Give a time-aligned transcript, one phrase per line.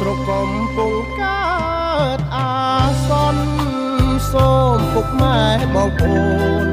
[0.00, 1.46] ស្រុកកំពុងកើ
[2.16, 2.52] តអា
[3.08, 3.50] សន្ន
[4.32, 5.42] សូមពុកម៉ែ
[5.74, 6.20] បងប្អូ
[6.64, 6.66] ន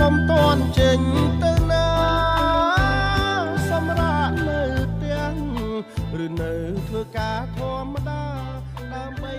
[0.00, 1.00] កុំតន់ចេញ
[1.42, 1.88] ទៅណា
[3.70, 4.60] សម្រាប់នៅ
[4.92, 5.32] ផ្ទះ
[6.24, 6.52] ឬនៅ
[6.88, 8.22] ធ្វើការធម្មតា
[8.94, 9.32] ដើម្បី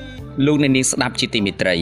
[0.46, 1.76] លោកអ្នកនាងស្ដាប់ជាទីមេត្រី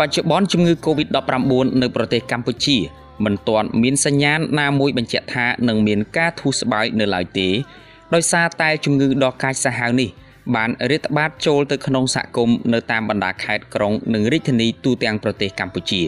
[0.00, 1.52] បច្ចុប្បន្នជំងឺ Covid-19
[1.82, 2.76] នៅប្រទេសកម្ពុជា
[3.24, 7.48] មិនទាន់មានសញ្ញាណណាមួយបញ្ជាក់ថានឹងមានការធូរស្បើយនៅឡើយទេ
[8.14, 10.10] ដោយសារតែជំងឺដ៏កាចសាហាវនេះ
[10.54, 16.02] បានរាតត្បាតចូលទៅក្នុងសហគមន៍នៅតាមបណ្ដាខេត្តក្រុងនិងរាជធានីទូទាំងប្រទេសកម្ពុជា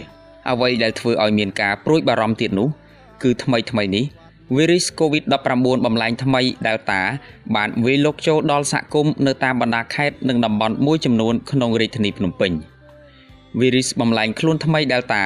[0.51, 2.69] អ្វីដែលធ្វើឲ្យមានការព្រួយបារម្ភទៀតនោះ
[3.23, 4.05] គឺថ្មីថ្មីនេះ
[4.57, 7.01] វីរុស COVID-19 បំលែងថ្មី Delta
[7.57, 12.53] បានវាយលុកចូលដល់សហគមន៍នៅតាមបណ្ដាខេត្តនិងតំបន់មួយចំនួនក្នុងរាជធានីភ្នំពេញ
[13.61, 15.23] វីរុសបំលែងខ្លួនថ្មី Delta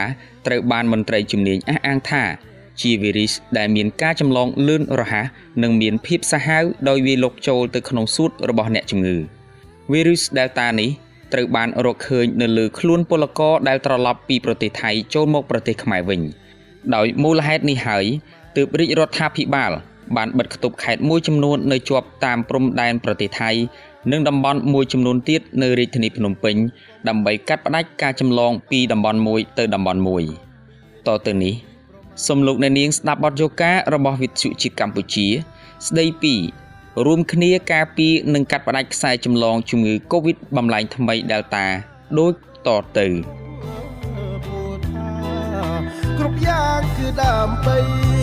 [0.46, 2.22] ត្រូវបានមន្ត្រីជំនាញអះអាងថា
[2.80, 5.26] ជាវីរុសដែលមានការចម្លងលឿនរហ័ស
[5.62, 9.16] និងមានភាពសាហាវដោយវាលុកចូលទៅក្នុងសួតរបស់អ្នកជំងឺ
[9.92, 10.90] វីរុស Delta នេះ
[11.32, 16.20] ត្រូវបានរកឃើញនៅលើខ្លួនពលករដែលត្រឡប់ពីប្រទេសថៃចូលមកប្រទេសខ្មែរវិញ
[16.94, 18.04] ដោយមូលហេតុនេះហើយ
[18.56, 19.72] ទើបរាជរដ្ឋាភិបាល
[20.16, 23.50] បានបិទគប់ខេត្តមួយចំនួននៅជាប់តាមព្រំដែនប្រទេសថៃ
[24.12, 26.56] និងតំបន់មួយចំនួនទៀតនៅរាជធានីភ្នំពេញ
[27.08, 30.22] ដើម្បីកាត់ផ្តាច់ការចម្លងពីតំបន់មួយទៅតំបន់មួយ
[31.06, 31.69] តទៅនេះ
[32.26, 35.26] សូមលោកអ្នកនាងស្ដាប់បទយការបស់វិទ្យុជាតិកម្ពុជា
[35.86, 36.34] ស្ដីពី
[37.06, 41.64] រួមគ្នាការពារនិងកាត់ផ្តាច់ខ្សែចម្លងជំងឺ Covid បំលែងថ្មី Delta
[42.18, 42.32] ដូច
[42.66, 43.06] តទៅ
[46.18, 48.19] គ្រប់យ៉ាងគឺដើម្បី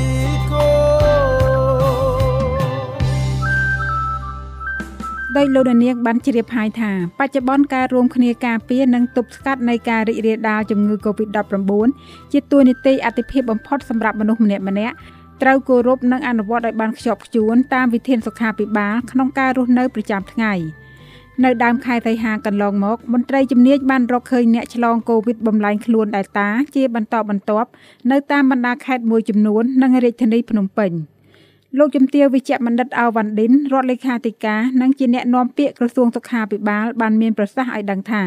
[5.37, 11.71] ដោយលោកនាងបានជ្រាបហើយថាបច្ចុប្បន្នការរួមគ្នាការពារនិងទប់ស្កាត់នៃការរីករាលដាលជំងឺ Covid-19
[12.31, 14.95] ជាទួនាទីអាទិភាពបំផុតសម្រាប់មនុស្សម្នាក់ម្នាក់
[15.41, 20.53] ត្រូវគោរពនិងអនុវត្តឲ្យបានខ្ជាប់ខ្ជួនតាមវិធានសុខាភិបាលក្នុងការរស់នៅប្រចាំថ្ងៃ
[21.43, 27.69] នៅដើមខែសីហាកន្លងមកមន្ត្រីជំនាញបានរកឃើញអ្នកឆ្លងកូវីដបំលែងខ្លួនដែលតា ជាបន្តបន្ទាប់
[28.11, 30.93] នៅតាមបណ្ដាខេត្តមួយចំនួននិងរាជធានីភ្នំពេញ។
[31.75, 38.23] លោកជំទាវវិជ្ជបណ្ឌិតអាវ៉ាន់ឌិនរដ្ឋលេខាធិការនិងជាអ្នកនាំពាក្យក្រសួងសុខាភិបាលបានមានប្រសាសន៍ឲ្យដឹងថា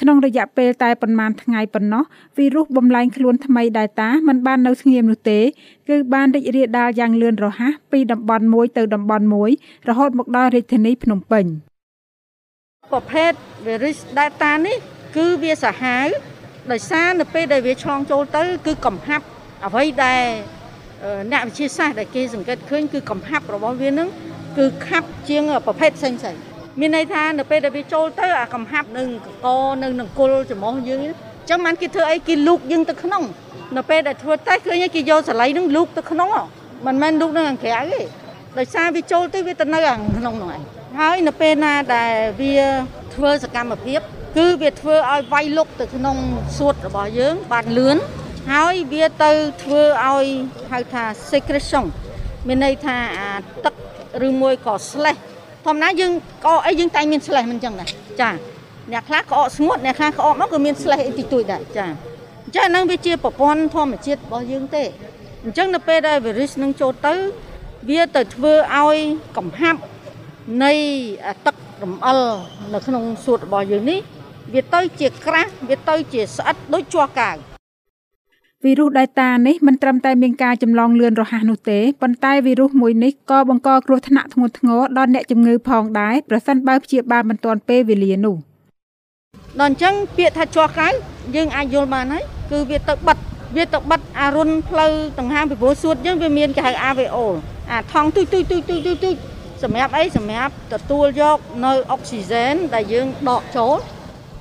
[0.00, 2.04] ក្នុងរយៈពេលតែប៉ុន្មានថ្ងៃប៉ុណ្ណោះ
[2.36, 5.40] វីរុសបំលែងខ្លួនថ្មី Delta មិនបាននៅស្ងៀមនោះទេ
[5.88, 9.50] គឺបានរីករាលដាលយ៉ាងលឿនរហ័សពីតំបន់មួយទៅតំបន់មួយ
[9.88, 11.44] រហូតមកដល់រាជធានីភ្នំពេញ
[12.92, 13.32] ប្រភេទ
[13.66, 14.76] វីរុស Delta នេះ
[15.16, 16.06] គឺវាសាហាវ
[16.70, 19.24] ដោយសារនៅពេលដែលវាឆ្លងចូលទៅ គឺកំហាប់
[19.66, 20.59] អ្វីដែល
[21.32, 24.08] អ្នកវិទ្យាសាស្ត្រដែលគេសង្កេតឃើញគឺកំហាប់របស់វានឹង
[24.58, 26.36] គឺខាប់ជាងប្រភេទផ្សេងផ្សេង
[26.80, 29.46] មានន័យថានៅពេលដែលវាចូលទៅអាកំហាប់នឹងកក
[29.82, 33.22] នៅនឹងគល់ច្រមុះយើងអញ្ចឹងបានគេធ្វើអីគេលូកយើងទៅក្នុង
[33.76, 36.28] នៅពេលដែលធ្វើតេស្តឃើញគេយកសលៃនឹងលូកទៅក្នុង
[36.86, 38.00] មិនមែនលូកនៅខាងក្រៅទេ
[38.58, 40.60] ដោយសារវាចូលទៅវាទៅនៅខាងក្នុងនោះឯង
[40.98, 42.56] ហើយនៅពេលណាដែលវា
[43.14, 44.00] ធ្វើសកម្មភាព
[44.36, 46.16] គឺវាធ្វើឲ្យវាយលុកទៅក្នុង
[46.58, 47.96] សួតរបស់យើងបានលឿន
[48.48, 49.30] ហើយវាទៅ
[49.62, 50.26] ធ្វើឲ្យ
[50.70, 51.84] ហៅថា secretion
[52.46, 53.30] មានន័យថាអា
[53.64, 53.74] ទឹក
[54.26, 55.20] ឬមួយក៏ slash
[55.64, 56.12] ធម្មតាយើង
[56.44, 57.88] ក្អកអីយើងតែងមាន slash មិនអញ្ចឹងដែរ
[58.20, 58.30] ចា
[58.92, 61.86] អ្នកខ្លះក្អកស្ងួតអ្នកខ្លះក្អកមកក៏មាន slash អីតិចតួចដែរចា
[62.44, 64.84] អញ្ចឹងហ្នឹងវាជាប្រព័ន្ធធម្មជាតិរបស់យើងទេ
[65.44, 67.14] អញ្ចឹងនៅពេលដែល virus នឹងចូលទៅ
[67.88, 68.98] វាទៅធ្វើឲ្យ
[69.36, 69.80] កំហាប់
[70.64, 70.72] នៃ
[71.46, 72.20] ទឹករំអិល
[72.74, 73.98] នៅក្នុងសួតរបស់យើងនេះ
[74.54, 77.49] វាទៅជាក្រាស់វាទៅជាស្អិតដូចជ័រកៅវី
[78.78, 88.36] រុស Delta នេះមិនត្រឹមតែមានការចម្លងលឿនរហ័សនោះទេប៉ុន្តែវីរុសមួយនេះក៏បង្កគ្រោះថ្នាក់ធ្ងន់ធ្ងរដល់អ្នកជំងឺផងដែរប្រសិនបើព្យាបាលមិនទាន់ពេលវេលានោះ
[89.60, 90.88] ដល់អញ្ចឹងពាក្យថាជាប់កៅ
[91.36, 93.18] យើងអាចយល់បានហើយគឺវាទៅបិទ
[93.56, 97.16] វាទៅបិទអារុនផ្លូវដង្ហើមពីព្រោះសួតយើងវាមានគេហៅ AVO
[97.70, 99.14] អាថងទុយទុយទុយទុយទុយទុយ
[99.62, 103.74] សម្រាប់អីសម្រាប់ទទួលយកនៅអុកស៊ីហ្សែនដែលយើងដកចូល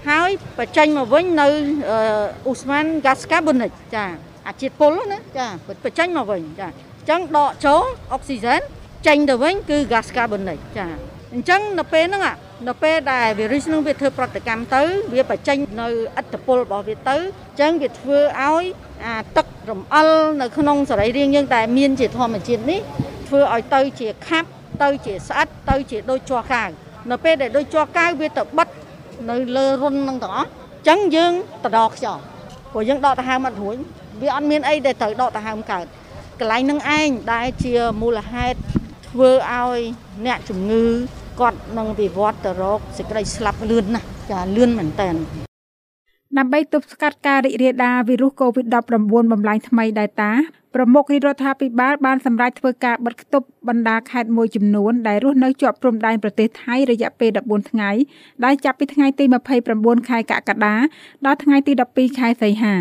[0.07, 1.47] ហើយបញ្ចេញមកវិញនៅ
[1.89, 4.05] អ៊ូស្មានហ្គាសកាបូនិកចា
[4.47, 7.83] អាជាតិពុលណាចាបញ្ចេញមកវិញចាអញ្ចឹងដកចូល
[8.13, 8.61] អុកស៊ីហ្សែន
[9.07, 10.87] ចេញទៅវិញគឺ gas carbonic ចា
[11.33, 12.23] អញ្ចឹងនៅពេលហ្នឹង
[12.67, 14.81] នៅពេលដែល virus នឹងវាធ្វើប្រតិកម្មទៅ
[15.13, 15.87] វាបញ្ចេញនៅ
[16.19, 18.63] ឥទ្ធិពលរបស់វាទៅអញ្ចឹងវាធ្វើឲ្យ
[19.05, 20.09] អាទឹករំអិល
[20.41, 22.79] នៅក្នុងសរីរាង្គយើងដែលមានជាធម្មជាតិនេះ
[23.27, 24.49] ធ្វើឲ្យទៅជាខាប់
[24.83, 26.63] ទៅជាស្អិតទៅជាដូចជ័រកៅ
[27.11, 28.68] នៅពេលដែលដូចជ័រកៅវាទៅបិទ
[29.29, 31.33] នៅលើរុននឹងទាំងអស់អញ្ចឹងយើង
[31.63, 32.21] ទៅដកខ្យល់
[32.71, 33.75] ព្រោះយើងដកដង្ហើមអត់រួច
[34.21, 35.85] វាអត់មានអីដែលត្រូវដកដង្ហើមកើត
[36.39, 38.57] កន្លែងនឹងឯងដែលជាមូលហេតុ
[39.07, 39.79] ធ្វើឲ្យ
[40.25, 40.85] អ្នកជំងឺ
[41.39, 45.09] គាត់នឹងវិវត្តទៅរកសេចក្តីស្លាប់លឿនណាស់ចាលឿនមែនតើ
[46.37, 50.31] ដើម្បីទប់ស្កាត់ការរីករាលដាលវីរុស COVID-19 បំលែងថ្មី Delta
[50.75, 57.91] ប្រមុខរាជរដ្ឋាភិបាលបានសម្រេចធ្វើការបិទគប់បណ្ដាខេត្តមួយចំនួនដែលរស់នៅជាប់ព្រំដែនប្រទេសថៃរយៈពេល14ថ្ងៃ
[58.45, 59.25] ដែលចាប់ពីថ្ងៃទី
[59.67, 60.75] 29ខែកក្កដា
[61.25, 62.75] ដល់ថ្ងៃទី12ខែសីហា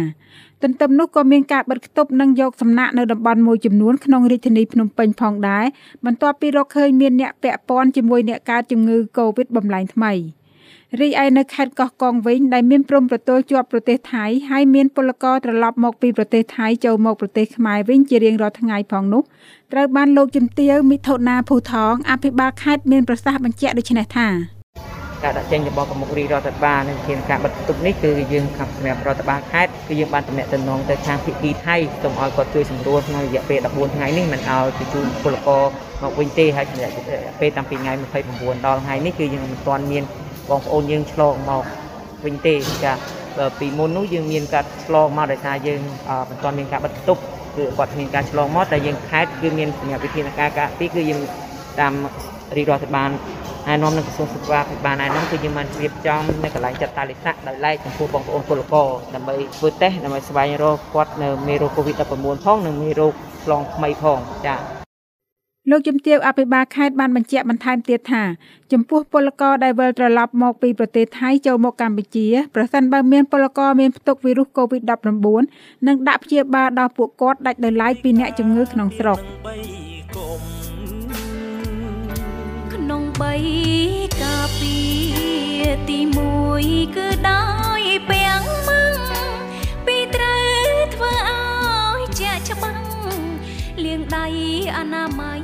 [0.63, 5.65] ទន្ទឹមនោះក៏មានការបិទគប់និងយកសំណាក់នៅតំបន់មួយចំនួនក្នុងរាជធានីភ្នំពេញផងដែរ
[6.05, 10.15] បន្ទាប់ពីរកឃើញមានអ្នកពាក់ព័ន្ធជាមួយអ្នកកើតជំងឺ Covid បំលែងថ្មី។
[10.97, 19.23] រីឯនៅខេត្តកោះកុងវិញដែលមានព្រំប្រទល់ជាប់ប្រទេសថៃហើយមានពលករត្រឡប់មកពីប្រទេសថៃចូលមកប្រទេសខ្មែរវិញជារៀងរាល់ថ្ងៃផងនោះ
[19.73, 24.29] ត្រូវបានលោកជំទាវមិថុនាភូថងអភិបាលខេត្តមានប្រសាសន៍បញ្ជាក់ដូចនេះថា
[25.25, 35.65] ការដាក់ចេញរបស់ប្រមុខរាជរដ្ឋាភិបាលនិងធានការបិទទុកនេះគឺយើងខាងសម្រាប់រដ្ឋបាលខេត្តគឺយើងបានតំណែងតំណងទៅខាងភាគីថៃសូមឲ្យគាត់ជួយសម្រួលក្នុងរយៈពេល14ថ្ងៃនេះមិនឲ្យបញ្ជូនពលករ
[36.03, 36.91] មកវិញទេហើយរយៈ
[37.41, 37.93] ពេលតាំងពីថ្ងៃ
[38.31, 40.05] 29ដល់ថ្ងៃនេះគឺយើងមិនទាន់មាន
[40.51, 41.65] បងប្អូនយើងឆ្លងមក
[42.25, 42.55] វិញទេ
[42.85, 42.93] ចា
[43.59, 45.81] ពីមុននោះយើងមានការឆ្លងមកដោយសារយើង
[46.31, 47.21] មិនទាន់មានការបិទទប់
[47.57, 51.21] គឺគាត់មានការឆ្លងមកតែយើងខេតគឺមានសញ្ញាវិធានការការពីគឺយើង
[51.81, 51.93] តាម
[52.57, 53.11] រាជរដ្ឋាភិបាល
[53.69, 63.13] ណែនាំនឹងក្រសួងសុខាភិបាលណែនាំគឺយើងបានរៀបចំនៅកន្លែងចាត់តាលិខិតដោយឡែកចំពោះបងប្អូនពលករដើម្បីធ្វើតេស្តដើម្បីស្វែងរកគាត់នៅមេរោគ COVID-19 ផងនិងមេរោគ
[63.45, 64.78] ឆ្លងថ្មីផងចា៎
[65.71, 68.23] លោកជំទាវអភិបាលខេត្តបានបញ្ជាក់បន្ថែមទៀតថា
[68.73, 79.19] ចំពោះពលករដែលវិលត្រឡប់មកពីប្រទេសថៃចូលមកកម្ពុជាប្រសិនបើមានពលករមានផ្ទុកវីរុស COVID-19 នឹងដាក់ព្យាបាលដល់ពួកគាត់ដាច់ដោយឡែកពីអ្នកជំងឺក្នុងស្រុក
[82.75, 83.03] ក្នុង
[83.63, 84.75] 3កាពី
[85.89, 85.99] ទី
[86.47, 87.43] 1គឺដោ
[87.81, 88.93] យពាំងមឹង
[89.87, 90.43] ពីត្រូវ
[90.95, 92.81] ធ្វើឲ្យជាច្បាំង
[93.85, 94.27] លាងដៃ
[94.77, 95.38] អនាម័យ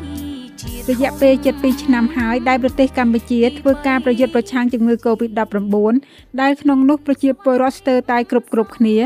[0.90, 5.94] រយៈពេល72ឆ្នាំហើយដែលប្រទេសកម្ពុជាធ្វើការប្រយុទ្ធប្រឆាំងជំងឺ Covid-19
[6.40, 8.96] ដែលក្នុងនោះប្រជាពលរដ្ឋស្ទើរតែគ្រប់គ្រប់គ្នា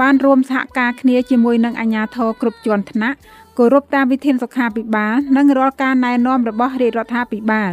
[0.00, 3.16] បានរួមសហការគ្នាជាមួយនឹងអាជ្ញាធរគ្រប់ជាន់ថ្នាក់
[3.58, 7.72] គោរពតាមវិធានសុខាភិបាលនិងរាល់ការណែនាំរបស់រាជរដ្ឋាភិបាល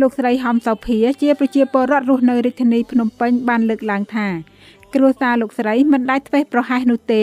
[0.00, 4.28] លោកស្រីហំសោភាជាប្រជាពលរដ្ឋរស់នៅរាជធានីភ្នំពេញបានលើកឡើងថា
[4.94, 7.22] គ្រួសារលោកស្រីមិនដាច់ធ្វេសប្រហែសនោះទេ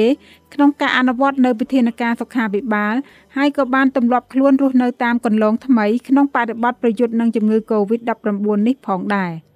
[0.53, 2.95] ក្នុងការអនុវត្តនៅវិធានការសុខាភិបាល
[3.37, 9.33] ហើយក៏បានទម្លាប់ខ្លួនរស់នៅតាមកន្លងថ្មីក្នុងបរិបទប្រយុទ្ធនឹងជំងឺ Covid-19 នេះផងដែរ។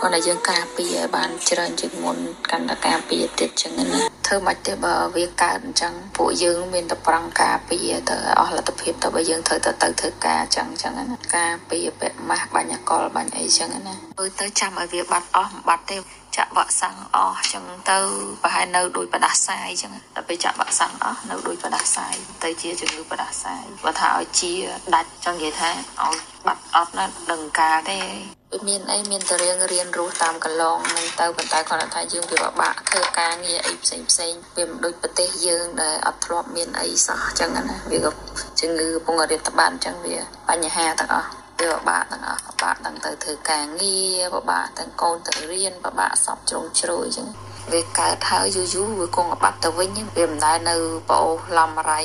[0.00, 2.16] គាត់ឲ្យយើងការពារឲ្យបានច្រើនជាងមុន
[2.50, 15.96] កាន់តែការពារទៀតចឹងណា ធ្វើមិនទេបើវាកើតអញ្ចឹងពួកយើងមានតែប្រឹងការពារទៅអស់លទ្ធភាពទៅបើយើងត្រូវទៅទៅធ្វើការចឹងចឹងណាការពារពាក់ម៉ាស់បាញ់អកលបាញ់អីចឹងណាទៅទៅចាំឲ្យវាបាត់អស់មិនបាត់ទេ
[16.36, 17.98] ចាក់វ៉ាក់សាំងអស់ចឹងទៅ
[18.42, 22.14] ប្រហែលនៅដោយប្រដាសាយចឹងដល់ពេលចាក់វ៉ាក់សាំងអស់នៅដោយប្រដាសាយ
[22.44, 24.52] ទៅជាជំងឺប្រដាសាយបើថាឲ្យជា
[24.94, 25.70] ដាច់ចឹងនិយាយថា
[26.02, 26.16] ឲ្យ
[26.46, 38.12] បាត់អត់ណាដឹងការទេ វាមានអីមានតែរៀងរៀនរស់តាមកន្លងនឹងទៅប៉ុន្តែគាត់ថាយើងវាពិបាកធ្វើការងារអីផ្សេងផ្សេងវាមិនដូចប្រទេសយើងដែលអត់ធ្លាប់មានអីសោះអញ្ចឹងណាវាក៏
[38.60, 40.16] ជំងឺកំពុងរៀបតបានអញ្ចឹងវា
[40.48, 41.28] បញ្ហាទាំងអស់
[41.58, 47.28] វាពិបាកទាំងអស់ពិបាកទាំងទៅធ្វើការងារពិបាកទាំងកូនទៅរៀនពិបាកសពជ្រុងជ្រោយអញ្ចឹង
[47.72, 50.76] វាកើតហើយយូរយូរវាគង់បាត់ទៅវិញវាមិនដែលនៅ
[51.10, 52.00] ប្អូសឡំរៃ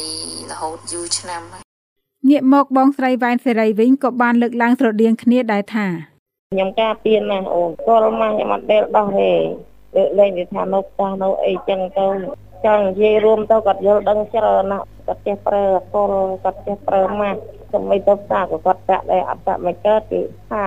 [0.51, 1.41] រហូតយូរឆ្នាំ
[2.29, 6.12] ងាកមកបងស្រីវ៉ែនសេរីវិញក៏បានលើកឡើងស្រដៀងគ្នាដែរថា
[6.53, 9.31] ខ្ញុំការពៀនណាអូនស្គាល់មកខ្ញុំអត់ដែលដោះទេ
[9.95, 12.07] លើកលែងទៅថានៅផ្ទះនៅអីចឹងទៅ
[12.65, 16.11] ចង់និយាយរួមទៅគាត់យល់ដឹងច្រើនណាស់គាត់ចេះប្រើអកល
[16.43, 17.39] គាត់ចេះប្រើម៉ាស់
[17.73, 20.65] សម្រាប់ទៅផ្សារក៏គាត់ចាក់ដែរអត់ចាក់មិនកើតគឺថា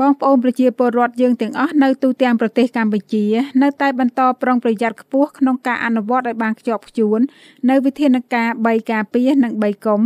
[0.00, 3.24] បងប្អូនប្រជាពលរដ្ឋយើងទាំងអស់នៅទូទាំងប្រទេសកម្ពុជា
[3.62, 7.20] នៅតែបន្តប្រុងប្រយ័ត្នខ្ពស់ក្នុងការអនុវត្តឲ្យបានខ្ជាប់ខ្ជួន
[7.70, 10.00] នៅវិធានការ3ការពារនិង3កុំ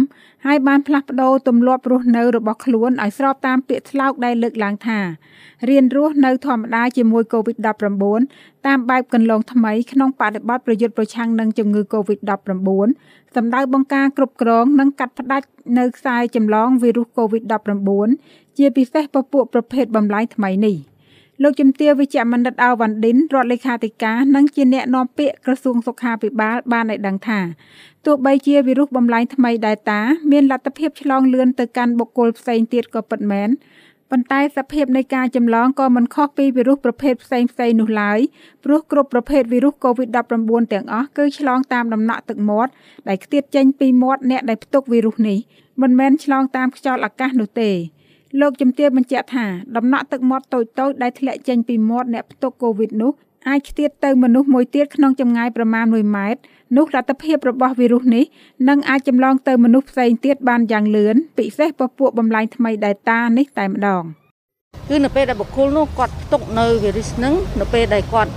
[0.46, 5.00] ហើយបានផ្លាស់ប្ដូរទម្លាប់រស់នៅរបស់ខ្លួនឲ្យស្របតាមពាក្យស្លោកដែលលើកឡើងថា
[5.68, 15.46] រៀនរស់នៅធម្មតាជាមួយ COVID-19 តាមបែបកន្លងថ្មីក្នុងបដិបត្តិប្រយុទ្ធប្រឆាំងនឹងជំងឺ COVID-19 សម្ដៅបង្ការគ្រប់គ្រងនិងកាត់ផ្តាច់
[15.78, 20.76] នៅខ្សែចម្លងវីរុស COVID-19 ជាពិសេសពពួកប្រភេទបំលែងថ្មីនេះ
[21.42, 27.40] លោកជំទាវវិជ្ជបណ្ឌិតអាវ៉ាន់ឌិនរដ្ឋលេខាធិការនិងជាអ្នកនាំពាក្យក្រសួងសុខាភិបាលបានឲ្យដឹងថា
[28.06, 30.00] ទោះបីជាវីរុសបំលែងថ្មី Delta
[30.30, 33.48] មានលទ្ធភាពឆ្លងលឿនទៅកាន់បុគ្គលផ្សេងទៀតក៏ពិតមែន
[34.10, 38.18] ប៉ុន្តែសភាពនៃការចម្លងក៏មិនខុសពីវីរុសប្រភេទផ្សេងផ្សេងនោះឡើយ
[38.64, 42.72] ព្រោះគ្រប់ប្រភេទវីរុស COVID-19 ទាំងអស់គឺឆ្លងតាមដំណក់ទឹកមាត់
[43.08, 45.38] ដែលខ្ទាតចេញពីមាត់អ្នកដែលផ្ទុកវីរុសនេះ
[45.82, 47.70] មិនមែនឆ្លងតាមខ្យល់អាកាសនោះទេ
[48.40, 49.46] លោកជំទាវបញ្ជាក់ថា
[49.76, 53.12] ដំណក់ទឹកមាត់តូចៗដែលធ្លាក់ចេញពីមាត់អ្នកផ្ទុក COVID នោះ
[53.48, 56.40] អាចខ្ទាតទៅមនុស្សមួយទៀតក្នុងចម្ងាយប្រមាណ1ម៉ែត្រ
[56.76, 58.24] នោះលទ្ធភាពរបស់វីរុសនេះ
[58.68, 64.04] នឹងអាចចម្លងទៅមនុស្សផ្សេងទៀតបានយ៉ាងលឿនពិសេសពពួកបំលែងថ្មី Delta នេះតែម្ដង។
[64.88, 68.32] គឺនៅពេលដែលបុគ្គលនោះគាត់ផ្ទុកនៅវីរុសហ្នឹងនៅពេលដែលគាត់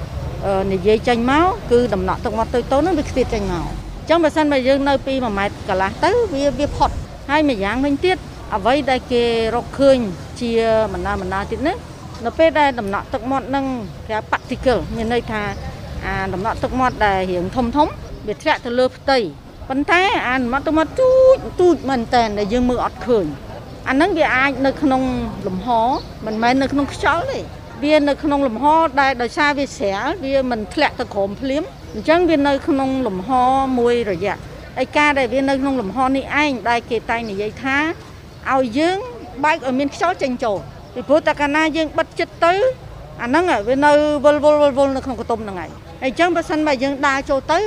[0.72, 6.90] និយាយចេញមកគឺដំណក់ទឹកមាត់តូចៗហ្នឹងវាខ្ទាតចេញមកអញ្ចឹងបើសិនបើយើងនៅពី1ម៉ែត្រកន្លះទៅវាវាផុត
[7.30, 8.18] ហើយម្យ៉ាងវិញទៀត
[8.56, 9.24] អ្វីដែលគេ
[9.56, 9.98] រកឃើញ
[10.40, 10.52] ជា
[10.94, 11.76] បណ្ដាបណ្ដាទៀតនេះ
[12.26, 13.66] នៅពេលដែលដំណក់ទឹកមាត់នឹង
[14.10, 15.44] គេ particle មានន័យថា
[16.06, 17.88] អាដំណក់ទឹកមាត់ដែលរៀងធំធំ
[18.28, 19.18] វាធ្លាក់ទៅលើផ្ទៃ
[19.70, 23.26] ប៉ុន្តែអាដំណក់ទឹកមាត់ទូចទូចមែនតើដែលយើងមើលអត់ឃើញ
[23.90, 25.02] អាហ្នឹងវាអាចនៅក្នុង
[25.48, 25.68] លំហ
[26.26, 27.40] មិនមែននៅក្នុងខ្យល់ទេ
[27.84, 28.66] វានៅក្នុងលំហ
[29.02, 31.64] ដែលដោយសារវាស្រាលវាមិនធ្លាក់ទៅក្រោមភ្លាម
[31.94, 33.30] អញ្ចឹងវានៅក្នុងលំហ
[33.80, 34.36] មួយរយៈ
[34.82, 37.78] ឯការដែលវានៅក្នុងលំហនេះឯងដែលគេតែងនិយាយថា
[38.54, 38.98] ឲ្យយើង
[39.44, 40.58] បើកឲ្យមានខ្យល់ចេញចូល
[40.94, 42.54] ពីព្រោះតែកាលណាយើងបិទចិត្តទៅ
[43.22, 43.92] អាហ្នឹងវានៅ
[44.24, 45.72] វល់វល់វល់វល់នៅក្នុងកតុំហ្នឹងហើយ
[46.04, 47.60] អញ្ចឹងបើសិនបើយើងដើរចូលទៅ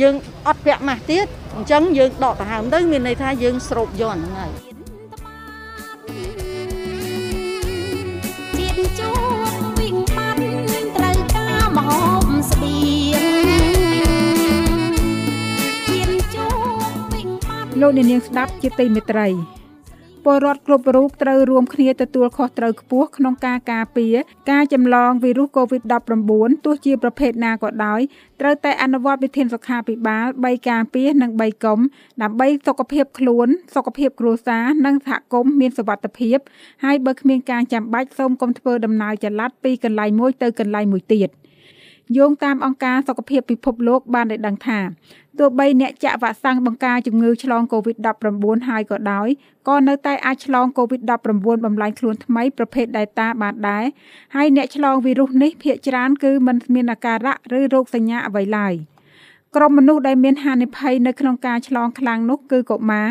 [0.00, 0.14] យើង
[0.46, 4.52] អត់ពាក់ម៉ាស់ទៀតអញ្ចឹងយើងដកដង្ហើមទៅមានន័យថាយើងស្រូបយកហ្នឹងហើយ
[8.56, 9.10] ជាតិជួ
[9.78, 10.38] វិញបាត់
[10.96, 12.76] ត្រូវការមហូបស្បៀ
[13.20, 13.34] ង
[15.88, 16.46] ជាតិជួ
[17.12, 19.59] វិញបាត់លោកអ្នកនាងស្ដាប់ជាទីមេត្រី
[20.24, 24.14] ពលរដ្ឋគ្រប់រូបត្រូវរួមគ្នាទទួលខុសត្រូវខ្ពស់ក្នុងការការពារ
[24.50, 28.00] ការចម្លងវីរុស COVID-19 ទោះជាប្រភេទណាក៏ដោយ
[28.40, 31.78] ត្រូវតែអនុវត្តវិធានសុខាភិបាល3ការពារនិង3កុំ
[32.22, 36.38] ដើម្បីសុខភាពខ្លួនសុខភាពគ្រួសារនិងសហគមន៍មានសុវត្ថិភាព
[36.84, 41.30] ហើយបើគ្មានការចាំបាច់សូមកុំធ្វើដំណើរចល័តពីកន្លែងមួយទៅកន្លែងមួយទៀត
[42.16, 44.80] យោងតាមអង្គការសុខភាពពិភពលោកបានได้ដឹងថា
[45.38, 49.28] ទោះបីអ្នកចាក់វ៉ាក់សាំងបង្ការជំងឺឆ្លង COVID-19 ហើយក៏ដោយ
[49.68, 53.84] ក៏នៅតែអាចឆ្លង COVID-19 បំលែងខ្លួនថ្មីប្រភេទ Delta បានដែរ
[54.34, 58.74] ហើយអ្នកឆ្លងវីរុសនេះភាគច្រើនគឺមិនមានអាការៈឬរោគសញ្ញាអ្វីឡើយ។
[59.56, 63.08] ក្រុមមនុស្សដែលមានហានិភ័យនៅក្នុងការឆ្លងខ្លាំងនោះគឺកុមារ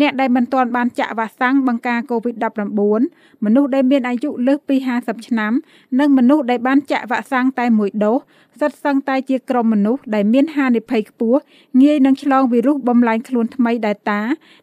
[0.00, 5.52] អ្នកដែលមិនទាន់បានចាក់វ៉ាក់សាំងបង្ការ COVID-19 មនុស្សដែលមានអាយុលើសពី50ឆ្នាំ
[5.98, 8.18] និងមនុស្សដែលបានចាក់វ៉ាក់សាំងតែមួយដូស
[8.60, 11.40] សុទ្ធសឹងតែជាក្រុមមនុស្សដែលមានហានិភ័យខ្ពស់
[11.82, 14.20] ងាយនឹងឆ្លងវីរុសបំលែងខ្លួនថ្មី Delta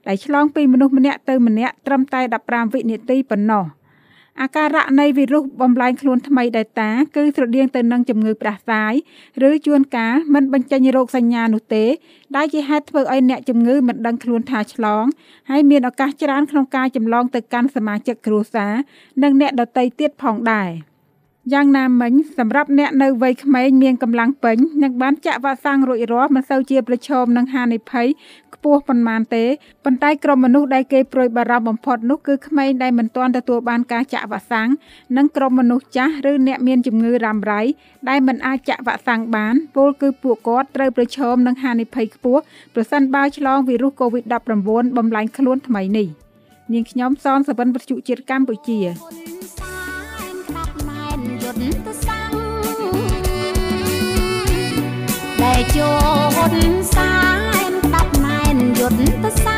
[0.07, 3.65] ដែលឆ្លងពីមនុស្សម្នាក់ទៅម្នាក់ត្រឹមតែ15វិនាទីប៉ុណ្ណោះ។
[4.41, 8.93] អាការៈនៃវីរុសបំលែងខ្លួនថ្មី Delta គឺស្រដៀងទៅនឹងជំងឺផ្ដាសាយ
[9.47, 11.85] ឬជួនកាលមិនបញ្ចេញរោគសញ្ញានោះទេ
[12.35, 15.05] ដែលជាហេតុធ្វើឲ្យអ្នកជំងឺមិនដឹងខ្លួនថាឆ្លង
[15.49, 18.73] ហើយមានឱកាសច្រើនក្នុងការចម្លងទៅកាន់សមាជិកគ្រួសារ
[19.23, 20.71] និងអ្នកដទៃទៀតផងដែរ។
[21.53, 28.07] យ៉ាងណាមិញសម្រាប់អ្នកនៅវ័យក្មេងមានកម្លាំងពេញនិងបានចាក់វ៉ាក់សាំងរួចរាល់មិនសូវជាប្រឈមនឹងហានិភ័យ
[28.55, 29.45] ខ្ពស់ប៉ុន្មានទេ
[29.85, 34.69] ប៉ុន្តែក្រុមមនុស្សដែលគេព្រួយបារម្ភបំផុតនោះគឺក្មេងដែលមិនទាន់ទទួលបានការចាក់វ៉ាក់សាំង
[35.17, 37.61] និងក្រុមមនុស្សចាស់ឬអ្នកមានជំងឺរ៉ាំរ៉ៃ
[38.09, 42.41] ដែលមិនអាចចាក់វ៉ាក់សាំងបានពលគឺពួកគាត់ត្រូវប្រឈមនឹងហានិភ័យខ្ពស់
[42.75, 46.07] ប្រសិនបើឆ្លងវីរុស COVID-19 បំលែងខ្លួនថ្មីនេះ
[46.73, 49.36] នាងខ្ញុំសនសវិនវិទ្យុជាតិកម្ពុជា
[55.75, 55.91] ជោ
[56.51, 56.53] ត
[56.93, 57.13] សែ
[57.69, 59.56] នដាប់ណែនយុទ្ធសា